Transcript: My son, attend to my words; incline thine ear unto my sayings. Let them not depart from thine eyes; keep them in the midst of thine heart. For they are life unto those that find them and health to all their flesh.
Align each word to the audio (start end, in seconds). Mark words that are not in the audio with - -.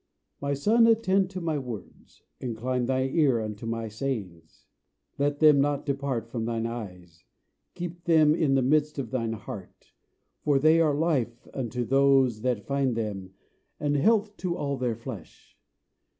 My 0.41 0.55
son, 0.55 0.87
attend 0.87 1.29
to 1.29 1.41
my 1.41 1.59
words; 1.59 2.23
incline 2.39 2.87
thine 2.87 3.11
ear 3.13 3.39
unto 3.39 3.67
my 3.67 3.87
sayings. 3.87 4.65
Let 5.19 5.37
them 5.37 5.61
not 5.61 5.85
depart 5.85 6.27
from 6.31 6.45
thine 6.45 6.65
eyes; 6.65 7.23
keep 7.75 8.05
them 8.05 8.33
in 8.33 8.55
the 8.55 8.63
midst 8.63 8.97
of 8.97 9.11
thine 9.11 9.33
heart. 9.33 9.91
For 10.41 10.57
they 10.57 10.81
are 10.81 10.95
life 10.95 11.47
unto 11.53 11.85
those 11.85 12.41
that 12.41 12.65
find 12.65 12.95
them 12.95 13.35
and 13.79 13.95
health 13.95 14.35
to 14.37 14.57
all 14.57 14.75
their 14.75 14.95
flesh. 14.95 15.55